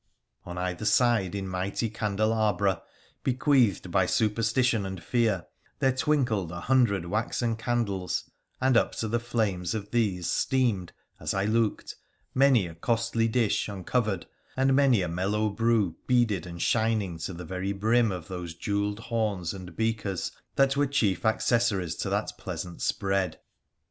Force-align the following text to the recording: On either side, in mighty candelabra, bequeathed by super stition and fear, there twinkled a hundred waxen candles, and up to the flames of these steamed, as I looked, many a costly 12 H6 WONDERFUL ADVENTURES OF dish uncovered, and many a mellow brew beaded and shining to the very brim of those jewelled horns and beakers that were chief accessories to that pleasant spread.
On 0.47 0.57
either 0.57 0.83
side, 0.83 1.35
in 1.35 1.47
mighty 1.47 1.87
candelabra, 1.87 2.81
bequeathed 3.23 3.91
by 3.91 4.07
super 4.07 4.41
stition 4.41 4.83
and 4.83 5.03
fear, 5.03 5.45
there 5.77 5.91
twinkled 5.91 6.51
a 6.51 6.61
hundred 6.61 7.05
waxen 7.05 7.55
candles, 7.55 8.27
and 8.59 8.75
up 8.75 8.93
to 8.95 9.07
the 9.07 9.19
flames 9.19 9.75
of 9.75 9.91
these 9.91 10.27
steamed, 10.27 10.91
as 11.19 11.35
I 11.35 11.45
looked, 11.45 11.97
many 12.33 12.65
a 12.65 12.73
costly 12.73 13.29
12 13.29 13.29
H6 13.29 13.35
WONDERFUL 13.35 13.43
ADVENTURES 13.43 13.67
OF 13.67 13.67
dish 13.67 13.69
uncovered, 13.69 14.25
and 14.57 14.75
many 14.75 15.01
a 15.03 15.07
mellow 15.07 15.49
brew 15.51 15.95
beaded 16.07 16.47
and 16.47 16.59
shining 16.59 17.19
to 17.19 17.33
the 17.33 17.45
very 17.45 17.71
brim 17.71 18.11
of 18.11 18.27
those 18.27 18.55
jewelled 18.55 19.01
horns 19.01 19.53
and 19.53 19.75
beakers 19.75 20.31
that 20.55 20.75
were 20.75 20.87
chief 20.87 21.23
accessories 21.27 21.93
to 21.97 22.09
that 22.09 22.31
pleasant 22.39 22.81
spread. 22.81 23.39